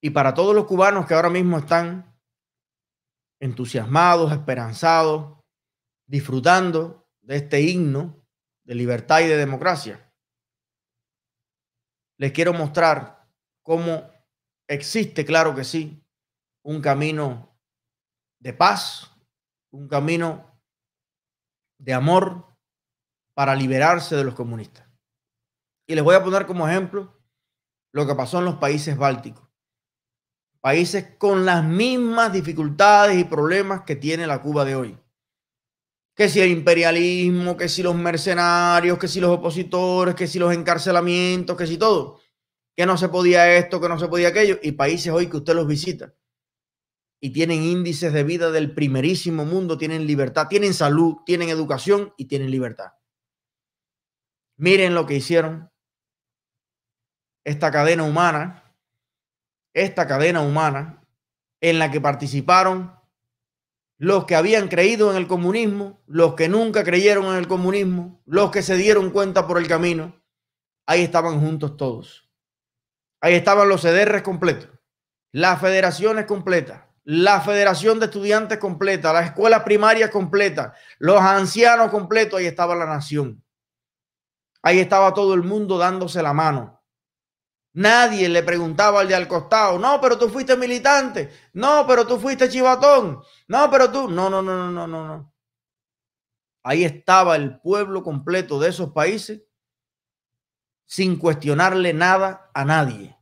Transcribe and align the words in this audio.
Y 0.00 0.10
para 0.10 0.34
todos 0.34 0.54
los 0.54 0.66
cubanos 0.66 1.06
que 1.06 1.14
ahora 1.14 1.30
mismo 1.30 1.58
están 1.58 2.16
entusiasmados, 3.40 4.32
esperanzados, 4.32 5.38
disfrutando 6.06 7.08
de 7.20 7.36
este 7.36 7.60
himno 7.60 8.24
de 8.64 8.74
libertad 8.74 9.20
y 9.20 9.26
de 9.26 9.36
democracia, 9.36 10.12
les 12.18 12.32
quiero 12.32 12.52
mostrar 12.52 13.28
cómo 13.62 14.10
existe, 14.68 15.24
claro 15.24 15.54
que 15.54 15.64
sí, 15.64 16.04
un 16.64 16.80
camino 16.80 17.56
de 18.40 18.52
paz, 18.52 19.10
un 19.70 19.88
camino 19.88 20.60
de 21.78 21.94
amor 21.94 22.44
para 23.34 23.54
liberarse 23.54 24.16
de 24.16 24.24
los 24.24 24.34
comunistas. 24.34 24.86
Y 25.86 25.94
les 25.94 26.04
voy 26.04 26.16
a 26.16 26.22
poner 26.22 26.46
como 26.46 26.68
ejemplo 26.68 27.16
lo 27.92 28.06
que 28.06 28.14
pasó 28.14 28.40
en 28.40 28.44
los 28.44 28.56
países 28.56 28.96
bálticos. 28.96 29.47
Países 30.60 31.16
con 31.18 31.44
las 31.44 31.64
mismas 31.64 32.32
dificultades 32.32 33.18
y 33.18 33.24
problemas 33.24 33.82
que 33.82 33.96
tiene 33.96 34.26
la 34.26 34.42
Cuba 34.42 34.64
de 34.64 34.74
hoy. 34.74 34.98
Que 36.14 36.28
si 36.28 36.40
el 36.40 36.50
imperialismo, 36.50 37.56
que 37.56 37.68
si 37.68 37.82
los 37.82 37.94
mercenarios, 37.94 38.98
que 38.98 39.06
si 39.06 39.20
los 39.20 39.30
opositores, 39.30 40.14
que 40.14 40.26
si 40.26 40.38
los 40.38 40.52
encarcelamientos, 40.52 41.56
que 41.56 41.66
si 41.66 41.78
todo. 41.78 42.20
Que 42.76 42.86
no 42.86 42.96
se 42.96 43.08
podía 43.08 43.56
esto, 43.56 43.80
que 43.80 43.88
no 43.88 43.98
se 43.98 44.08
podía 44.08 44.28
aquello. 44.28 44.58
Y 44.62 44.72
países 44.72 45.12
hoy 45.12 45.28
que 45.28 45.36
usted 45.36 45.54
los 45.54 45.66
visita 45.66 46.12
y 47.20 47.30
tienen 47.30 47.62
índices 47.62 48.12
de 48.12 48.22
vida 48.22 48.50
del 48.50 48.74
primerísimo 48.74 49.44
mundo, 49.44 49.76
tienen 49.76 50.06
libertad, 50.06 50.46
tienen 50.48 50.74
salud, 50.74 51.16
tienen 51.26 51.48
educación 51.48 52.14
y 52.16 52.26
tienen 52.26 52.50
libertad. 52.50 52.92
Miren 54.56 54.94
lo 54.94 55.06
que 55.06 55.16
hicieron 55.16 55.70
esta 57.44 57.70
cadena 57.70 58.04
humana, 58.04 58.67
esta 59.82 60.06
cadena 60.06 60.40
humana 60.40 61.04
en 61.60 61.78
la 61.78 61.90
que 61.90 62.00
participaron 62.00 62.98
los 63.98 64.26
que 64.26 64.36
habían 64.36 64.68
creído 64.68 65.10
en 65.10 65.16
el 65.16 65.26
comunismo, 65.26 66.00
los 66.06 66.34
que 66.34 66.48
nunca 66.48 66.84
creyeron 66.84 67.26
en 67.26 67.34
el 67.34 67.48
comunismo, 67.48 68.22
los 68.26 68.50
que 68.50 68.62
se 68.62 68.76
dieron 68.76 69.10
cuenta 69.10 69.46
por 69.46 69.58
el 69.58 69.66
camino, 69.66 70.22
ahí 70.86 71.02
estaban 71.02 71.40
juntos 71.40 71.76
todos. 71.76 72.28
Ahí 73.20 73.34
estaban 73.34 73.68
los 73.68 73.82
CDRs 73.82 74.22
completos, 74.22 74.70
las 75.32 75.60
federaciones 75.60 76.26
completas, 76.26 76.82
la 77.02 77.40
Federación 77.40 77.98
de 77.98 78.04
Estudiantes 78.04 78.58
completa, 78.58 79.12
la 79.12 79.22
escuela 79.22 79.64
primaria 79.64 80.10
completa, 80.10 80.74
los 80.98 81.20
ancianos 81.20 81.90
completos, 81.90 82.38
ahí 82.38 82.46
estaba 82.46 82.76
la 82.76 82.86
nación. 82.86 83.42
Ahí 84.62 84.78
estaba 84.78 85.14
todo 85.14 85.34
el 85.34 85.42
mundo 85.42 85.78
dándose 85.78 86.22
la 86.22 86.32
mano. 86.32 86.77
Nadie 87.78 88.28
le 88.28 88.42
preguntaba 88.42 89.02
al 89.02 89.06
de 89.06 89.14
al 89.14 89.28
costado, 89.28 89.78
no, 89.78 90.00
pero 90.00 90.18
tú 90.18 90.28
fuiste 90.28 90.56
militante, 90.56 91.30
no, 91.52 91.86
pero 91.86 92.04
tú 92.08 92.18
fuiste 92.18 92.48
chivatón, 92.48 93.22
no, 93.46 93.70
pero 93.70 93.92
tú, 93.92 94.10
no, 94.10 94.28
no, 94.28 94.42
no, 94.42 94.68
no, 94.68 94.88
no, 94.88 95.06
no. 95.06 95.32
Ahí 96.64 96.82
estaba 96.82 97.36
el 97.36 97.60
pueblo 97.60 98.02
completo 98.02 98.58
de 98.58 98.70
esos 98.70 98.90
países 98.90 99.44
sin 100.86 101.20
cuestionarle 101.20 101.94
nada 101.94 102.50
a 102.52 102.64
nadie. 102.64 103.16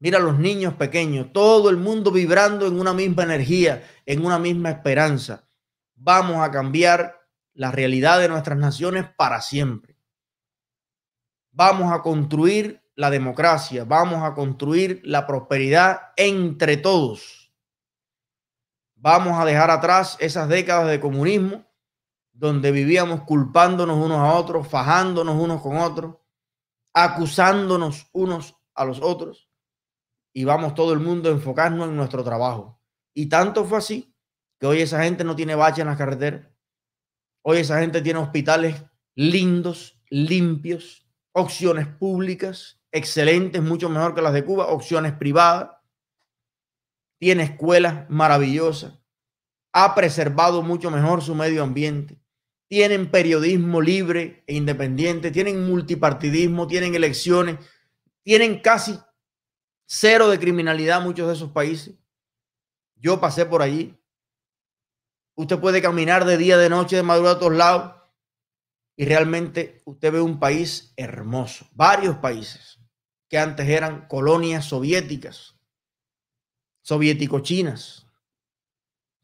Mira 0.00 0.18
a 0.18 0.22
los 0.22 0.36
niños 0.36 0.74
pequeños, 0.74 1.32
todo 1.32 1.70
el 1.70 1.76
mundo 1.76 2.10
vibrando 2.10 2.66
en 2.66 2.80
una 2.80 2.92
misma 2.92 3.22
energía, 3.22 3.88
en 4.04 4.26
una 4.26 4.40
misma 4.40 4.70
esperanza. 4.70 5.48
Vamos 5.94 6.38
a 6.38 6.50
cambiar 6.50 7.20
la 7.54 7.70
realidad 7.70 8.18
de 8.18 8.30
nuestras 8.30 8.58
naciones 8.58 9.06
para 9.16 9.40
siempre. 9.40 9.96
Vamos 11.52 11.92
a 11.92 12.02
construir 12.02 12.79
la 13.00 13.08
democracia, 13.08 13.84
vamos 13.84 14.22
a 14.22 14.34
construir 14.34 15.00
la 15.04 15.26
prosperidad 15.26 16.12
entre 16.18 16.76
todos. 16.76 17.50
Vamos 18.94 19.40
a 19.40 19.46
dejar 19.46 19.70
atrás 19.70 20.18
esas 20.20 20.50
décadas 20.50 20.90
de 20.90 21.00
comunismo 21.00 21.64
donde 22.30 22.70
vivíamos 22.70 23.22
culpándonos 23.22 23.96
unos 23.96 24.18
a 24.18 24.34
otros, 24.34 24.68
fajándonos 24.68 25.34
unos 25.40 25.62
con 25.62 25.78
otros, 25.78 26.16
acusándonos 26.92 28.06
unos 28.12 28.54
a 28.74 28.84
los 28.84 29.00
otros 29.00 29.50
y 30.34 30.44
vamos 30.44 30.74
todo 30.74 30.92
el 30.92 31.00
mundo 31.00 31.30
a 31.30 31.32
enfocarnos 31.32 31.88
en 31.88 31.96
nuestro 31.96 32.22
trabajo. 32.22 32.82
Y 33.14 33.30
tanto 33.30 33.64
fue 33.64 33.78
así 33.78 34.14
que 34.58 34.66
hoy 34.66 34.82
esa 34.82 35.02
gente 35.02 35.24
no 35.24 35.34
tiene 35.34 35.54
bache 35.54 35.80
en 35.80 35.88
las 35.88 35.96
carreteras. 35.96 36.48
Hoy 37.40 37.60
esa 37.60 37.80
gente 37.80 38.02
tiene 38.02 38.18
hospitales 38.18 38.84
lindos, 39.14 39.98
limpios, 40.10 41.08
opciones 41.32 41.86
públicas 41.86 42.76
excelentes, 42.92 43.62
mucho 43.62 43.88
mejor 43.88 44.14
que 44.14 44.22
las 44.22 44.32
de 44.32 44.44
Cuba, 44.44 44.66
opciones 44.66 45.12
privadas. 45.12 45.70
Tiene 47.18 47.44
escuelas 47.44 48.08
maravillosas. 48.08 48.94
Ha 49.72 49.94
preservado 49.94 50.62
mucho 50.62 50.90
mejor 50.90 51.22
su 51.22 51.34
medio 51.34 51.62
ambiente. 51.62 52.18
Tienen 52.68 53.10
periodismo 53.10 53.80
libre 53.80 54.42
e 54.46 54.54
independiente. 54.54 55.30
Tienen 55.30 55.66
multipartidismo. 55.68 56.66
Tienen 56.66 56.94
elecciones. 56.94 57.58
Tienen 58.22 58.60
casi 58.60 58.98
cero 59.86 60.28
de 60.28 60.38
criminalidad 60.38 61.02
muchos 61.02 61.28
de 61.28 61.34
esos 61.34 61.50
países. 61.50 61.94
Yo 62.96 63.20
pasé 63.20 63.44
por 63.44 63.62
allí. 63.62 63.96
Usted 65.34 65.58
puede 65.58 65.82
caminar 65.82 66.24
de 66.24 66.36
día, 66.36 66.56
de 66.56 66.68
noche, 66.68 66.96
de 66.96 67.02
madrugada 67.02 67.36
a 67.36 67.38
todos 67.38 67.56
lados 67.56 67.94
y 68.96 69.04
realmente 69.04 69.82
usted 69.84 70.12
ve 70.12 70.20
un 70.20 70.38
país 70.38 70.92
hermoso. 70.96 71.66
Varios 71.72 72.16
países 72.18 72.79
que 73.30 73.38
antes 73.38 73.68
eran 73.68 74.08
colonias 74.08 74.64
soviéticas, 74.64 75.56
soviético-chinas, 76.82 78.08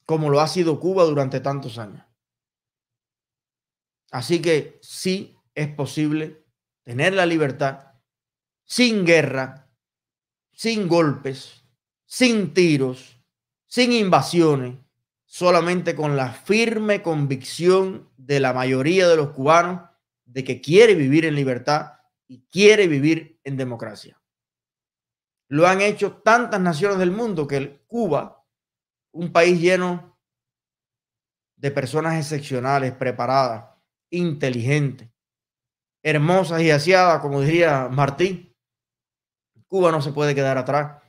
como 0.06 0.30
lo 0.30 0.40
ha 0.40 0.46
sido 0.46 0.78
Cuba 0.78 1.02
durante 1.02 1.40
tantos 1.40 1.76
años. 1.76 2.06
Así 4.12 4.40
que 4.40 4.78
sí 4.80 5.36
es 5.56 5.74
posible 5.74 6.46
tener 6.84 7.14
la 7.14 7.26
libertad 7.26 7.94
sin 8.64 9.04
guerra, 9.04 9.68
sin 10.52 10.86
golpes, 10.86 11.64
sin 12.04 12.54
tiros, 12.54 13.20
sin 13.66 13.90
invasiones, 13.92 14.78
solamente 15.24 15.96
con 15.96 16.16
la 16.16 16.32
firme 16.32 17.02
convicción 17.02 18.08
de 18.16 18.38
la 18.38 18.52
mayoría 18.52 19.08
de 19.08 19.16
los 19.16 19.30
cubanos 19.30 19.90
de 20.24 20.44
que 20.44 20.60
quiere 20.60 20.94
vivir 20.94 21.24
en 21.24 21.34
libertad 21.34 21.95
y 22.28 22.46
quiere 22.46 22.86
vivir 22.86 23.40
en 23.44 23.56
democracia. 23.56 24.20
Lo 25.48 25.66
han 25.66 25.80
hecho 25.80 26.18
tantas 26.18 26.60
naciones 26.60 26.98
del 26.98 27.12
mundo 27.12 27.46
que 27.46 27.84
Cuba, 27.86 28.44
un 29.12 29.32
país 29.32 29.60
lleno 29.60 30.18
de 31.56 31.70
personas 31.70 32.16
excepcionales, 32.16 32.92
preparadas, 32.92 33.76
inteligentes, 34.10 35.08
hermosas 36.02 36.62
y 36.62 36.70
aseadas, 36.70 37.20
como 37.20 37.40
diría 37.40 37.88
Martín, 37.88 38.54
Cuba 39.68 39.90
no 39.90 40.00
se 40.00 40.12
puede 40.12 40.34
quedar 40.34 40.58
atrás. 40.58 41.02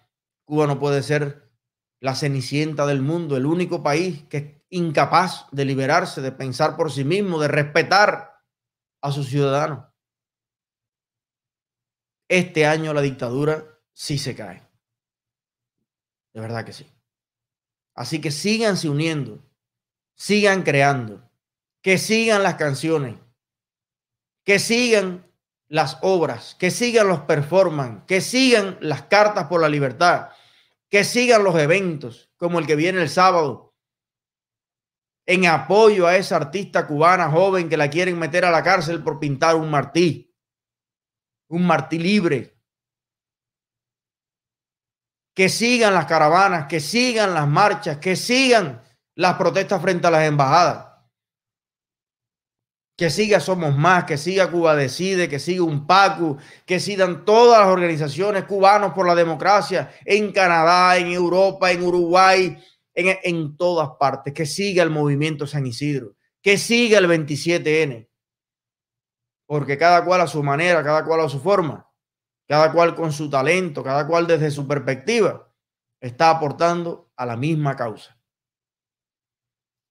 Cuba 0.45 0.66
no 0.66 0.79
puede 0.79 1.03
ser 1.03 1.51
la 1.99 2.16
cenicienta 2.16 2.85
del 2.85 3.01
mundo, 3.01 3.38
el 3.38 3.45
único 3.45 3.84
país 3.84 4.23
que 4.29 4.38
es 4.38 4.45
incapaz 4.69 5.45
de 5.51 5.66
liberarse, 5.66 6.22
de 6.22 6.31
pensar 6.31 6.75
por 6.75 6.91
sí 6.91 7.03
mismo, 7.03 7.39
de 7.39 7.47
respetar 7.47 8.41
a 9.01 9.11
sus 9.11 9.28
ciudadanos. 9.28 9.85
Este 12.27 12.65
año 12.65 12.93
la 12.93 13.01
dictadura 13.01 13.65
sí 13.93 14.17
se 14.17 14.35
cae. 14.35 14.63
De 16.33 16.41
verdad 16.41 16.65
que 16.65 16.73
sí. 16.73 16.85
Así 17.95 18.21
que 18.21 18.31
síganse 18.31 18.89
uniendo, 18.89 19.43
sigan 20.15 20.63
creando, 20.63 21.27
que 21.81 21.97
sigan 21.97 22.43
las 22.43 22.55
canciones, 22.55 23.16
que 24.43 24.59
sigan 24.59 25.25
las 25.67 25.97
obras, 26.01 26.55
que 26.59 26.69
sigan 26.69 27.07
los 27.07 27.21
performance, 27.21 28.03
que 28.05 28.21
sigan 28.21 28.77
las 28.81 29.03
cartas 29.03 29.47
por 29.47 29.61
la 29.61 29.69
libertad, 29.69 30.29
que 30.89 31.03
sigan 31.03 31.43
los 31.43 31.55
eventos, 31.55 32.29
como 32.37 32.59
el 32.59 32.67
que 32.67 32.75
viene 32.75 33.02
el 33.02 33.09
sábado, 33.09 33.75
en 35.25 35.46
apoyo 35.46 36.07
a 36.07 36.16
esa 36.16 36.37
artista 36.37 36.87
cubana 36.87 37.29
joven 37.29 37.67
que 37.67 37.78
la 37.78 37.90
quieren 37.90 38.17
meter 38.17 38.46
a 38.46 38.52
la 38.52 38.63
cárcel 38.63 39.03
por 39.03 39.19
pintar 39.19 39.55
un 39.55 39.69
martí, 39.69 40.27
un 41.49 41.66
martí 41.66 41.97
libre. 41.97 42.55
Que 45.35 45.49
sigan 45.49 45.94
las 45.94 46.05
caravanas, 46.05 46.66
que 46.67 46.79
sigan 46.79 47.34
las 47.34 47.47
marchas, 47.47 47.97
que 47.97 48.16
sigan 48.16 48.82
las 49.16 49.35
protestas 49.35 49.82
frente 49.82 50.08
a 50.08 50.11
las 50.11 50.23
embajadas. 50.26 50.88
Que 52.97 53.11
siga 53.11 53.40
Somos 53.40 53.78
Más, 53.78 54.05
que 54.05 54.17
siga 54.17 54.49
Cuba 54.49 54.76
Decide, 54.76 55.29
que 55.29 55.38
siga 55.38 55.61
un 55.61 55.85
PACU, 55.85 56.38
que 56.66 56.79
sigan 56.79 57.26
todas 57.26 57.59
las 57.59 57.67
organizaciones 57.67 58.46
cubanos 58.46 58.93
por 58.93 59.05
la 59.05 59.14
democracia 59.14 59.91
en 60.03 60.32
Canadá, 60.32 60.97
en 60.97 61.11
Europa, 61.11 61.72
en 61.72 61.84
Uruguay, 61.84 62.58
en, 62.96 63.17
en 63.22 63.55
todas 63.55 63.90
partes, 64.00 64.34
que 64.34 64.47
siga 64.47 64.82
el 64.82 64.90
movimiento 64.90 65.46
San 65.46 65.67
Isidro, 65.67 66.16
que 66.41 66.58
siga 66.58 66.97
el 66.97 67.08
27N, 67.08 68.08
porque 69.47 69.78
cada 69.78 70.05
cual 70.05 70.22
a 70.22 70.28
su 70.28 70.44
manera, 70.44 70.84
cada 70.84 71.03
cual 71.03 71.22
a 71.22 71.29
su 71.29 71.40
forma, 71.40 71.90
cada 72.47 72.72
cual 72.72 72.96
con 72.96 73.11
su 73.11 73.29
talento, 73.29 73.84
cada 73.84 74.05
cual 74.05 74.28
desde 74.28 74.52
su 74.52 74.67
perspectiva, 74.67 75.52
está 75.99 76.29
aportando 76.29 77.11
a 77.16 77.26
la 77.26 77.38
misma 77.38 77.76
causa. 77.76 78.20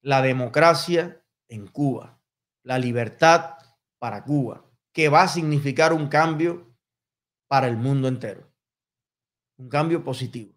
La 0.03 0.23
democracia 0.23 1.25
en 1.49 1.67
Cuba, 1.67 2.21
la 2.63 2.79
libertad 2.79 3.57
para 3.99 4.23
Cuba, 4.25 4.65
que 4.93 5.09
va 5.09 5.23
a 5.23 5.29
significar 5.29 5.93
un 5.93 6.09
cambio 6.09 6.77
para 7.49 7.67
el 7.67 7.77
mundo 7.77 8.09
entero, 8.09 8.53
un 9.59 9.69
cambio 9.69 10.05
positivo. 10.05 10.55